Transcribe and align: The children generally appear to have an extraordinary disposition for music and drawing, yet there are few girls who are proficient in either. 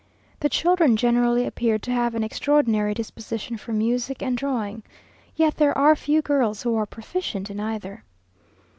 The 0.39 0.49
children 0.49 0.97
generally 0.97 1.45
appear 1.45 1.77
to 1.77 1.91
have 1.91 2.15
an 2.15 2.23
extraordinary 2.23 2.95
disposition 2.95 3.55
for 3.55 3.71
music 3.71 4.23
and 4.23 4.35
drawing, 4.35 4.81
yet 5.35 5.57
there 5.57 5.77
are 5.77 5.95
few 5.95 6.23
girls 6.23 6.63
who 6.63 6.73
are 6.75 6.87
proficient 6.87 7.51
in 7.51 7.59
either. 7.59 8.03